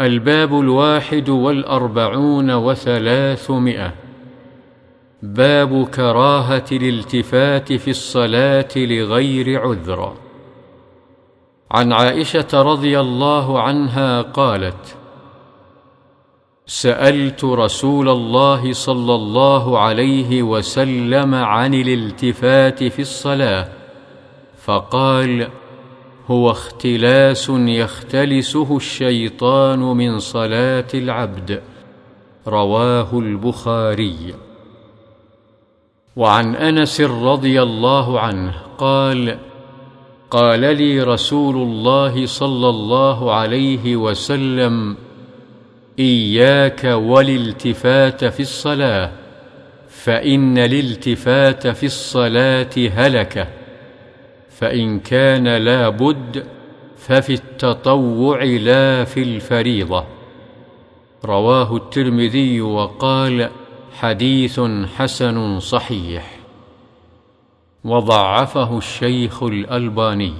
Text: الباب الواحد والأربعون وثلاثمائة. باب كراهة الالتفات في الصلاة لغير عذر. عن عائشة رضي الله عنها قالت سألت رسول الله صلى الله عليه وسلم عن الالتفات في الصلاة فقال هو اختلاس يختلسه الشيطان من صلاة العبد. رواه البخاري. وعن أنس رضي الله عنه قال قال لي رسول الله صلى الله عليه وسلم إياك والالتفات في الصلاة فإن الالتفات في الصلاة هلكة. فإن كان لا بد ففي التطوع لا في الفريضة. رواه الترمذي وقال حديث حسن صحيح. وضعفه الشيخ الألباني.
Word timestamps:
الباب 0.00 0.60
الواحد 0.60 1.28
والأربعون 1.28 2.50
وثلاثمائة. 2.50 3.94
باب 5.22 5.86
كراهة 5.86 6.64
الالتفات 6.72 7.72
في 7.72 7.90
الصلاة 7.90 8.68
لغير 8.76 9.60
عذر. 9.60 10.14
عن 11.70 11.92
عائشة 11.92 12.48
رضي 12.52 13.00
الله 13.00 13.62
عنها 13.62 14.22
قالت 14.22 14.96
سألت 16.66 17.44
رسول 17.44 18.08
الله 18.08 18.72
صلى 18.72 19.14
الله 19.14 19.78
عليه 19.78 20.42
وسلم 20.42 21.34
عن 21.34 21.74
الالتفات 21.74 22.84
في 22.84 23.02
الصلاة 23.02 23.68
فقال 24.64 25.48
هو 26.30 26.50
اختلاس 26.50 27.50
يختلسه 27.50 28.76
الشيطان 28.76 29.78
من 29.78 30.18
صلاة 30.18 30.88
العبد. 30.94 31.62
رواه 32.46 33.18
البخاري. 33.18 34.34
وعن 36.16 36.56
أنس 36.56 37.00
رضي 37.00 37.62
الله 37.62 38.20
عنه 38.20 38.54
قال 38.78 39.38
قال 40.30 40.60
لي 40.60 41.02
رسول 41.02 41.56
الله 41.56 42.26
صلى 42.26 42.68
الله 42.68 43.34
عليه 43.34 43.96
وسلم 43.96 44.96
إياك 45.98 46.84
والالتفات 46.84 48.24
في 48.24 48.40
الصلاة 48.40 49.12
فإن 49.88 50.58
الالتفات 50.58 51.66
في 51.66 51.86
الصلاة 51.86 52.70
هلكة. 52.76 53.61
فإن 54.62 55.00
كان 55.00 55.48
لا 55.48 55.88
بد 55.88 56.46
ففي 56.96 57.34
التطوع 57.34 58.42
لا 58.42 59.04
في 59.04 59.22
الفريضة. 59.22 60.04
رواه 61.24 61.76
الترمذي 61.76 62.60
وقال 62.60 63.50
حديث 63.92 64.60
حسن 64.96 65.60
صحيح. 65.60 66.38
وضعفه 67.84 68.78
الشيخ 68.78 69.42
الألباني. 69.42 70.34